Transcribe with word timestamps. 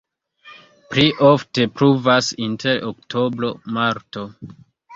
Pli 0.93 1.03
ofte 1.27 1.67
pluvas 1.75 2.31
inter 2.47 2.83
oktobro-marto. 2.89 4.29